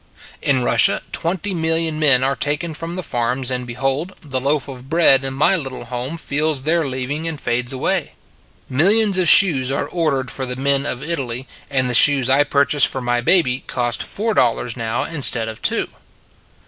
In 0.41 0.63
Russia 0.63 1.03
twenty 1.11 1.53
million 1.53 1.99
men 1.99 2.23
are 2.23 2.35
taken 2.35 2.73
from 2.73 2.95
the 2.95 3.03
farms; 3.03 3.51
and, 3.51 3.67
behold, 3.67 4.15
the 4.21 4.39
loaf 4.41 4.67
of 4.67 4.89
bread 4.89 5.23
in 5.23 5.35
my 5.35 5.55
little 5.55 5.85
home 5.85 6.17
feels 6.17 6.63
their 6.63 6.87
leaving 6.87 7.27
and 7.27 7.39
fades 7.39 7.71
away. 7.71 8.13
Millions 8.67 9.19
of 9.19 9.27
shoes 9.27 9.69
are 9.69 9.85
ordered 9.85 10.31
for 10.31 10.47
the 10.47 10.55
men 10.55 10.87
of 10.87 11.03
Italy: 11.03 11.47
and 11.69 11.87
the 11.87 11.93
shoes 11.93 12.31
I 12.31 12.43
purchase 12.43 12.83
for 12.83 12.99
my 12.99 13.21
baby 13.21 13.59
cost 13.67 14.01
four 14.01 14.33
dollars 14.33 14.75
now 14.75 15.03
instead 15.03 15.47
of 15.47 15.61
two. 15.61 15.87